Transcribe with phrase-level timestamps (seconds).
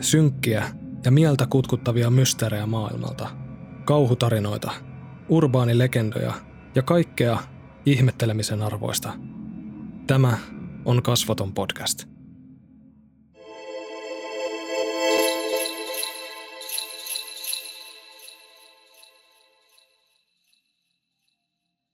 [0.00, 0.64] Synkkiä
[1.04, 3.28] ja mieltä kutkuttavia mysteerejä maailmalta,
[3.84, 4.72] kauhutarinoita,
[5.28, 6.32] urbaanilegendoja
[6.74, 7.38] ja kaikkea
[7.86, 9.12] ihmettelemisen arvoista.
[10.06, 10.38] Tämä
[10.84, 12.04] on Kasvaton podcast.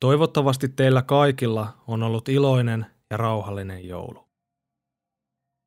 [0.01, 4.30] Toivottavasti teillä kaikilla on ollut iloinen ja rauhallinen joulu.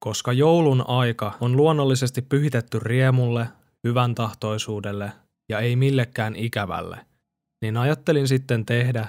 [0.03, 3.47] Koska joulun aika on luonnollisesti pyhitetty riemulle,
[3.83, 5.11] hyvän tahtoisuudelle
[5.49, 6.97] ja ei millekään ikävälle,
[7.61, 9.07] niin ajattelin sitten tehdä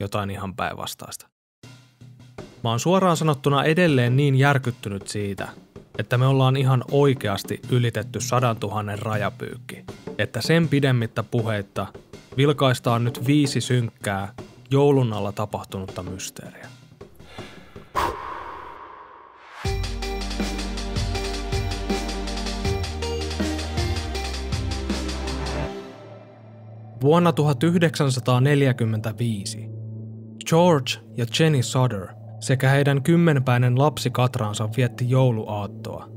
[0.00, 1.26] jotain ihan päinvastaista.
[2.64, 5.48] Mä oon suoraan sanottuna edelleen niin järkyttynyt siitä,
[5.98, 9.84] että me ollaan ihan oikeasti ylitetty sadan tuhannen rajapyykki,
[10.18, 11.86] että sen pidemmittä puheitta
[12.36, 14.34] vilkaistaan nyt viisi synkkää
[14.70, 16.75] joulun alla tapahtunutta mysteeriä.
[27.00, 29.68] Vuonna 1945
[30.46, 32.06] George ja Jenny Sutter
[32.40, 36.08] sekä heidän kymmenpäinen lapsi Katransa vietti jouluaattoa,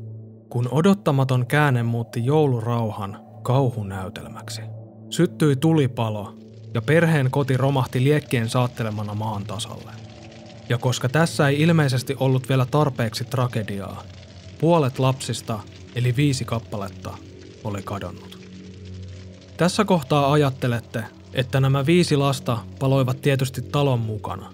[0.50, 4.62] kun odottamaton käänne muutti joulurauhan kauhunäytelmäksi.
[5.10, 6.38] Syttyi tulipalo
[6.74, 9.92] ja perheen koti romahti liekkien saattelemana maan tasalle.
[10.70, 14.04] Ja koska tässä ei ilmeisesti ollut vielä tarpeeksi tragediaa,
[14.60, 15.60] puolet lapsista,
[15.96, 17.18] eli viisi kappaletta,
[17.64, 18.39] oli kadonnut.
[19.60, 24.54] Tässä kohtaa ajattelette, että nämä viisi lasta paloivat tietysti talon mukana,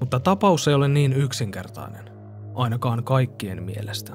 [0.00, 2.10] mutta tapaus ei ole niin yksinkertainen,
[2.54, 4.12] ainakaan kaikkien mielestä.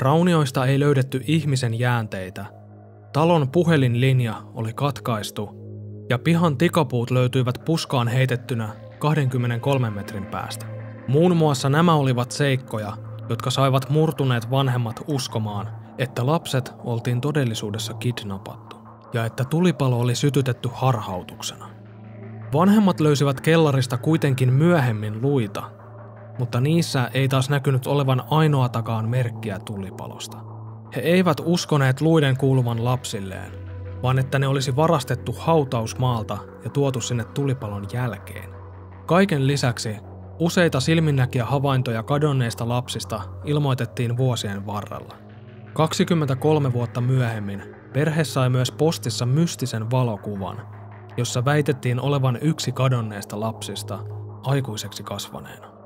[0.00, 2.46] Raunioista ei löydetty ihmisen jäänteitä,
[3.12, 5.50] talon puhelinlinja oli katkaistu
[6.10, 8.68] ja pihan tikapuut löytyivät puskaan heitettynä
[8.98, 10.66] 23 metrin päästä.
[11.08, 12.96] Muun muassa nämä olivat seikkoja,
[13.28, 15.68] jotka saivat murtuneet vanhemmat uskomaan,
[15.98, 18.65] että lapset oltiin todellisuudessa kidnappattu
[19.12, 21.68] ja että tulipalo oli sytytetty harhautuksena.
[22.52, 25.70] Vanhemmat löysivät kellarista kuitenkin myöhemmin luita,
[26.38, 30.38] mutta niissä ei taas näkynyt olevan ainoatakaan merkkiä tulipalosta.
[30.96, 33.52] He eivät uskoneet luiden kuuluvan lapsilleen,
[34.02, 38.50] vaan että ne olisi varastettu hautausmaalta ja tuotu sinne tulipalon jälkeen.
[39.06, 39.96] Kaiken lisäksi
[40.38, 45.14] useita silminnäkiä havaintoja kadonneista lapsista ilmoitettiin vuosien varrella.
[45.72, 50.68] 23 vuotta myöhemmin perhe sai myös postissa mystisen valokuvan,
[51.16, 53.98] jossa väitettiin olevan yksi kadonneesta lapsista
[54.42, 55.76] aikuiseksi kasvaneena.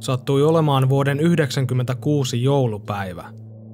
[0.00, 3.24] sattui olemaan vuoden 1996 joulupäivä,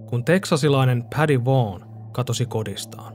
[0.07, 3.15] kun teksasilainen Paddy Vaughn katosi kodistaan.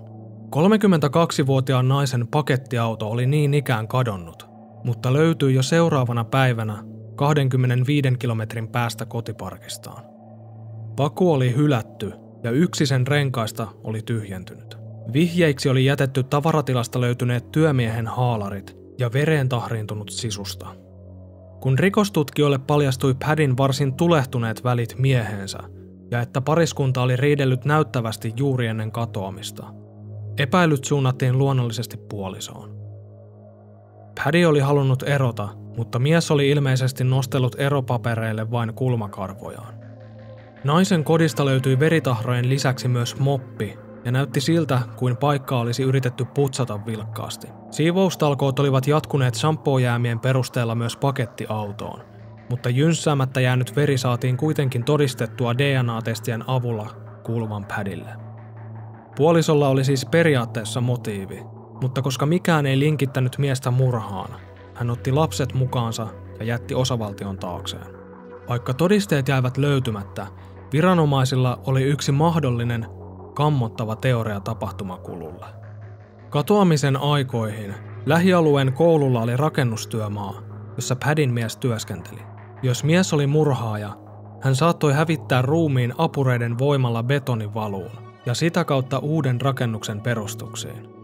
[0.55, 4.50] 32-vuotiaan naisen pakettiauto oli niin ikään kadonnut,
[4.83, 6.83] mutta löytyi jo seuraavana päivänä
[7.15, 10.03] 25 kilometrin päästä kotiparkistaan.
[10.95, 14.77] Paku oli hylätty ja yksi sen renkaista oli tyhjentynyt.
[15.13, 20.67] Vihjeiksi oli jätetty tavaratilasta löytyneet työmiehen haalarit ja vereen tahriintunut sisusta–
[21.61, 25.59] kun rikostutkijoille paljastui Padin varsin tulehtuneet välit miehensä
[26.11, 29.73] ja että pariskunta oli riidellyt näyttävästi juuri ennen katoamista,
[30.37, 32.80] epäilyt suunnattiin luonnollisesti puolisoon.
[34.15, 39.73] Paddy oli halunnut erota, mutta mies oli ilmeisesti nostellut eropapereille vain kulmakarvojaan.
[40.63, 46.85] Naisen kodista löytyi veritahrojen lisäksi myös moppi, ja näytti siltä, kuin paikka olisi yritetty putsata
[46.85, 47.47] vilkkaasti.
[47.71, 52.03] Siivoustalkoot olivat jatkuneet shampoojäämien perusteella myös pakettiautoon,
[52.49, 56.89] mutta jynssäämättä jäänyt veri saatiin kuitenkin todistettua DNA-testien avulla
[57.23, 58.09] kuuluvan pädille.
[59.15, 61.43] Puolisolla oli siis periaatteessa motiivi,
[61.81, 64.29] mutta koska mikään ei linkittänyt miestä murhaan,
[64.73, 66.07] hän otti lapset mukaansa
[66.39, 67.87] ja jätti osavaltion taakseen.
[68.49, 70.27] Vaikka todisteet jäivät löytymättä,
[70.73, 72.87] viranomaisilla oli yksi mahdollinen
[73.33, 75.45] kammottava teoria tapahtumakululle.
[76.29, 77.73] Katoamisen aikoihin
[78.05, 80.41] lähialueen koululla oli rakennustyömaa,
[80.75, 82.21] jossa Padin mies työskenteli.
[82.63, 83.97] Jos mies oli murhaaja,
[84.41, 87.91] hän saattoi hävittää ruumiin apureiden voimalla betonivaluun
[88.25, 91.00] ja sitä kautta uuden rakennuksen perustuksiin.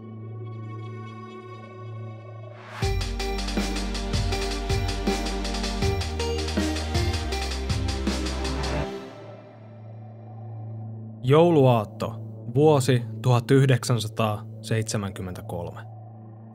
[11.28, 12.14] Jouluaatto,
[12.54, 15.80] vuosi 1973.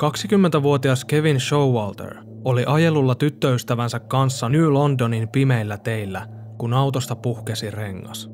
[0.03, 2.15] 20-vuotias Kevin Showalter
[2.45, 6.27] oli ajelulla tyttöystävänsä kanssa New Londonin pimeillä teillä,
[6.57, 8.29] kun autosta puhkesi rengas.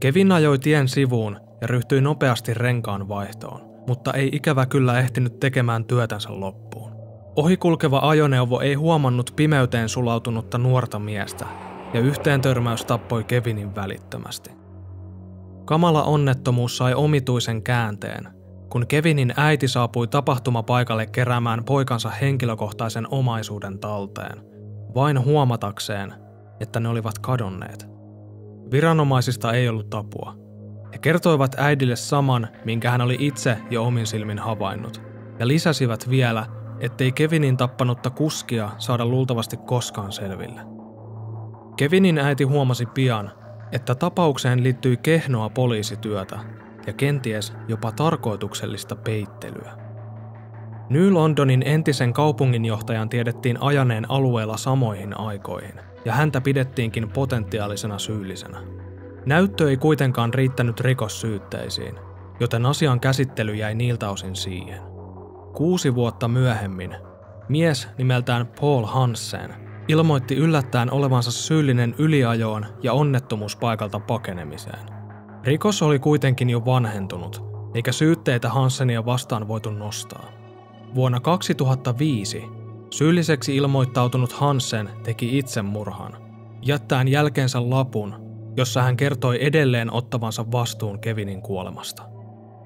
[0.00, 5.84] Kevin ajoi tien sivuun ja ryhtyi nopeasti renkaan vaihtoon, mutta ei ikävä kyllä ehtinyt tekemään
[5.84, 6.92] työtänsä loppuun.
[7.36, 11.46] Ohikulkeva ajoneuvo ei huomannut pimeyteen sulautunutta nuorta miestä,
[11.94, 14.63] ja yhteen törmäys tappoi Kevinin välittömästi.
[15.64, 18.28] Kamala onnettomuus sai omituisen käänteen,
[18.70, 24.42] kun Kevinin äiti saapui tapahtumapaikalle keräämään poikansa henkilökohtaisen omaisuuden talteen,
[24.94, 26.14] vain huomatakseen,
[26.60, 27.88] että ne olivat kadonneet.
[28.70, 30.34] Viranomaisista ei ollut tapua.
[30.92, 35.02] He kertoivat äidille saman, minkä hän oli itse jo omin silmin havainnut,
[35.38, 36.46] ja lisäsivät vielä,
[36.80, 40.60] ettei Kevinin tappanutta kuskia saada luultavasti koskaan selville.
[41.76, 43.32] Kevinin äiti huomasi pian,
[43.72, 46.38] että tapaukseen liittyi kehnoa poliisityötä
[46.86, 49.72] ja kenties jopa tarkoituksellista peittelyä.
[50.90, 55.74] New Londonin entisen kaupunginjohtajan tiedettiin ajaneen alueella samoihin aikoihin,
[56.04, 58.60] ja häntä pidettiinkin potentiaalisena syyllisenä.
[59.26, 61.94] Näyttö ei kuitenkaan riittänyt rikossyytteisiin,
[62.40, 64.82] joten asian käsittely jäi niiltä osin siihen.
[65.54, 66.96] Kuusi vuotta myöhemmin
[67.48, 74.86] mies nimeltään Paul Hansen ilmoitti yllättäen olevansa syyllinen yliajoon ja onnettomuuspaikalta pakenemiseen.
[75.44, 77.44] Rikos oli kuitenkin jo vanhentunut,
[77.74, 80.24] eikä syytteitä Hansenia vastaan voitu nostaa.
[80.94, 82.44] Vuonna 2005
[82.90, 86.12] syylliseksi ilmoittautunut Hansen teki itsemurhan,
[86.62, 88.14] jättäen jälkeensä lapun,
[88.56, 92.02] jossa hän kertoi edelleen ottavansa vastuun Kevinin kuolemasta.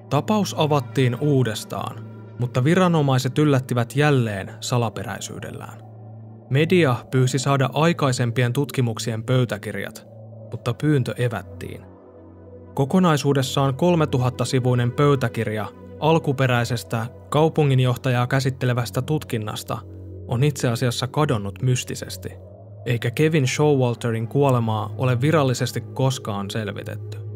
[0.09, 2.05] Tapaus avattiin uudestaan,
[2.39, 5.88] mutta viranomaiset yllättivät jälleen salaperäisyydellään.
[6.49, 10.07] Media pyysi saada aikaisempien tutkimuksien pöytäkirjat,
[10.51, 11.81] mutta pyyntö evättiin.
[12.73, 15.67] Kokonaisuudessaan 3000-sivuinen pöytäkirja
[15.99, 19.77] alkuperäisestä kaupunginjohtajaa käsittelevästä tutkinnasta
[20.27, 22.29] on itse asiassa kadonnut mystisesti,
[22.85, 27.28] eikä Kevin Showalterin kuolemaa ole virallisesti koskaan selvitetty.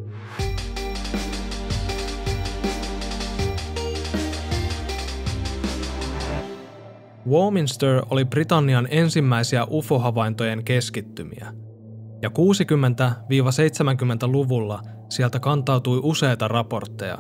[7.30, 11.54] Warminster oli Britannian ensimmäisiä UFO-havaintojen keskittymiä,
[12.22, 17.18] ja 60-70-luvulla sieltä kantautui useita raportteja,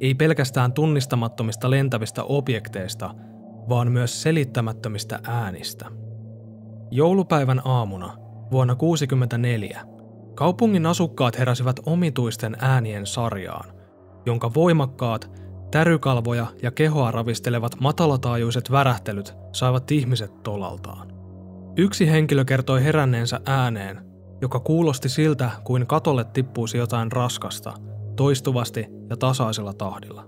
[0.00, 3.14] ei pelkästään tunnistamattomista lentävistä objekteista,
[3.68, 5.86] vaan myös selittämättömistä äänistä.
[6.90, 8.16] Joulupäivän aamuna
[8.52, 9.80] vuonna 1964
[10.34, 13.72] kaupungin asukkaat heräsivät omituisten äänien sarjaan,
[14.26, 15.41] jonka voimakkaat
[15.72, 21.12] Tärykalvoja ja kehoa ravistelevat matalataajuiset värähtelyt saivat ihmiset tolaltaan.
[21.76, 24.00] Yksi henkilö kertoi heränneensä ääneen,
[24.40, 27.74] joka kuulosti siltä kuin katolle tippuisi jotain raskasta,
[28.16, 30.26] toistuvasti ja tasaisella tahdilla.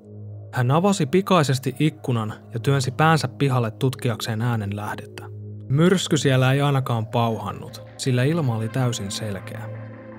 [0.53, 5.25] Hän avasi pikaisesti ikkunan ja työnsi päänsä pihalle tutkiakseen äänen lähdettä.
[5.69, 9.69] Myrsky siellä ei ainakaan pauhannut, sillä ilma oli täysin selkeä.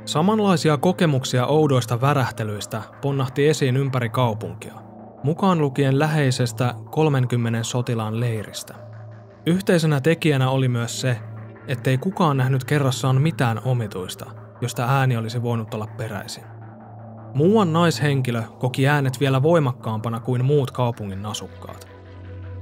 [0.05, 4.84] Samanlaisia kokemuksia oudoista värähtelyistä ponnahti esiin ympäri kaupunkia
[5.25, 8.73] mukaan lukien läheisestä 30 sotilaan leiristä.
[9.45, 11.19] Yhteisenä tekijänä oli myös se,
[11.67, 14.25] ettei kukaan nähnyt kerrassaan mitään omituista,
[14.61, 16.43] josta ääni olisi voinut olla peräisin.
[17.33, 21.87] Muuan naishenkilö koki äänet vielä voimakkaampana kuin muut kaupungin asukkaat.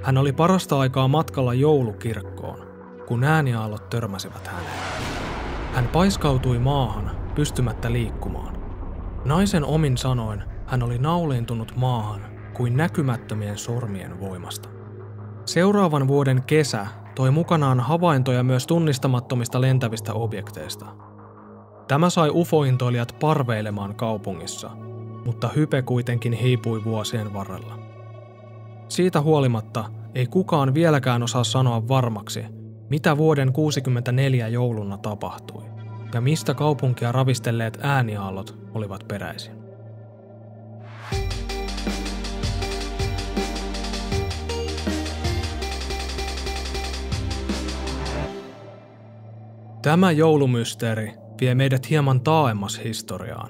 [0.03, 2.67] Hän oli parasta aikaa matkalla joulukirkkoon,
[3.07, 4.73] kun ääniaallot törmäsivät häneen.
[5.73, 8.57] Hän paiskautui maahan, pystymättä liikkumaan.
[9.25, 14.69] Naisen omin sanoin hän oli nauliintunut maahan kuin näkymättömien sormien voimasta.
[15.45, 20.85] Seuraavan vuoden kesä toi mukanaan havaintoja myös tunnistamattomista lentävistä objekteista.
[21.87, 24.69] Tämä sai ufointoilijat parveilemaan kaupungissa,
[25.25, 27.79] mutta hype kuitenkin hiipui vuosien varrella.
[28.89, 32.45] Siitä huolimatta ei kukaan vieläkään osaa sanoa varmaksi,
[32.89, 35.63] mitä vuoden 64 jouluna tapahtui
[36.13, 39.62] ja mistä kaupunkia ravistelleet ääniaallot olivat peräisin.
[49.83, 53.49] Tämä joulumysteeri vie meidät hieman taaemmas historiaan,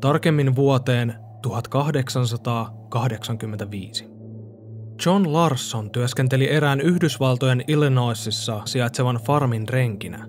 [0.00, 4.04] tarkemmin vuoteen 1885.
[5.06, 10.26] John Larson työskenteli erään Yhdysvaltojen Illinoisissa sijaitsevan farmin renkinä,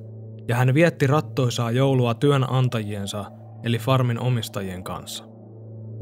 [0.48, 3.26] ja hän vietti rattoisaa joulua työnantajiensa
[3.64, 5.24] eli farmin omistajien kanssa.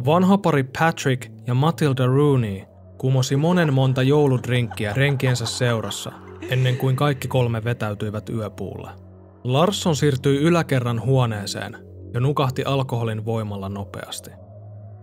[0.06, 2.62] Vanha pari Patrick ja Matilda Rooney
[2.98, 6.12] kumosi monen monta jouludrinkkiä renkiensä seurassa,
[6.50, 9.11] ennen kuin kaikki kolme vetäytyivät yöpuulle.
[9.44, 11.78] Larsson siirtyi yläkerran huoneeseen
[12.14, 14.32] ja nukahti alkoholin voimalla nopeasti.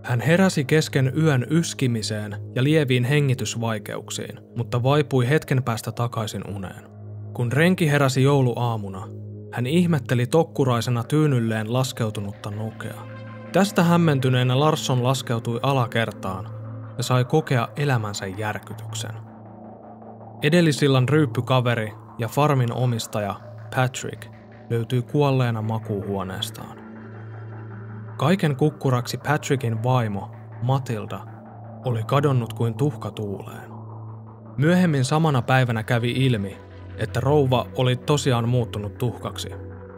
[0.03, 6.89] Hän heräsi kesken yön yskimiseen ja lieviin hengitysvaikeuksiin, mutta vaipui hetken päästä takaisin uneen.
[7.35, 9.09] Kun renki heräsi jouluaamuna,
[9.53, 13.03] hän ihmetteli tokkuraisena tyynylleen laskeutunutta nukea.
[13.53, 16.49] Tästä hämmentyneenä Larsson laskeutui alakertaan
[16.97, 19.15] ja sai kokea elämänsä järkytyksen.
[20.43, 24.27] Edellisillan ryyppykaveri ja farmin omistaja Patrick
[24.71, 26.79] löytyy kuolleena makuuhuoneestaan.
[28.17, 30.31] Kaiken kukkuraksi Patrickin vaimo,
[30.63, 31.21] Matilda,
[31.85, 33.71] oli kadonnut kuin tuhka tuuleen.
[34.57, 36.57] Myöhemmin samana päivänä kävi ilmi,
[36.97, 39.49] että rouva oli tosiaan muuttunut tuhkaksi.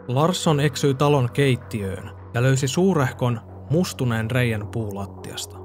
[0.07, 5.57] Larsson eksyi talon keittiöön ja löysi suurehkon mustuneen reijän puulattiasta.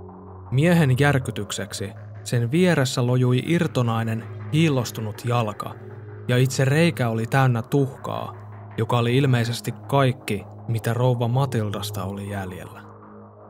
[0.50, 1.90] Miehen järkytykseksi
[2.24, 5.74] sen vieressä lojui irtonainen, hiillostunut jalka,
[6.28, 8.34] ja itse reikä oli täynnä tuhkaa,
[8.76, 12.80] joka oli ilmeisesti kaikki, mitä rouva Matildasta oli jäljellä.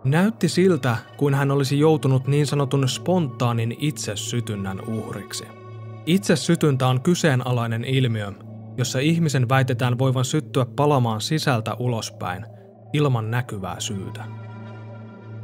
[0.04, 5.44] Näytti siltä, kuin hän olisi joutunut niin sanotun spontaanin itsesytynnän uhriksi.
[6.06, 8.32] Itsesytyntä on kyseenalainen ilmiö,
[8.76, 12.46] jossa ihmisen väitetään voivan syttyä palamaan sisältä ulospäin
[12.92, 14.24] ilman näkyvää syytä.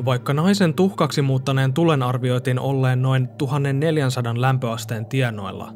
[0.05, 5.75] Vaikka naisen tuhkaksi muuttaneen tulen arvioitiin olleen noin 1400 lämpöasteen tienoilla,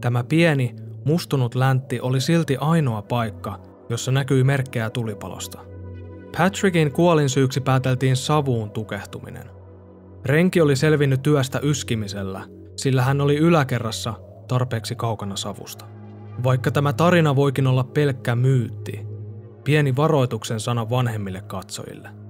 [0.00, 5.58] tämä pieni, mustunut läntti oli silti ainoa paikka, jossa näkyi merkkejä tulipalosta.
[6.38, 9.50] Patrickin kuolinsyyksi pääteltiin savuun tukehtuminen.
[10.24, 12.44] Renki oli selvinnyt työstä yskimisellä,
[12.76, 14.14] sillä hän oli yläkerrassa
[14.48, 15.84] tarpeeksi kaukana savusta.
[16.44, 19.06] Vaikka tämä tarina voikin olla pelkkä myytti,
[19.64, 22.08] pieni varoituksen sana vanhemmille katsojille–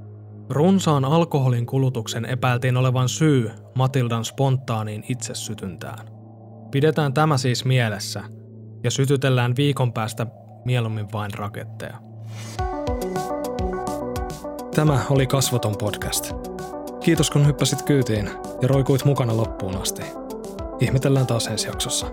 [0.53, 6.09] Runsaan alkoholin kulutuksen epäiltiin olevan syy Matildan spontaaniin itsesytyntään.
[6.71, 8.25] Pidetään tämä siis mielessä
[8.85, 10.27] ja sytytellään viikon päästä
[10.65, 11.97] mieluummin vain raketteja.
[14.75, 16.33] Tämä oli Kasvoton podcast.
[17.01, 18.31] Kiitos kun hyppäsit kyytiin
[18.63, 20.03] ja roikuit mukana loppuun asti.
[20.81, 22.07] Ihmetellään taas ensi jaksossa.